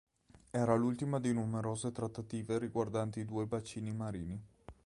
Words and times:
Era 0.49 0.73
l'ultima 0.73 1.19
di 1.19 1.31
numerose 1.31 1.91
trattative 1.91 2.57
riguardanti 2.57 3.19
i 3.19 3.25
due 3.25 3.45
bacini 3.45 3.93
marini. 3.93 4.43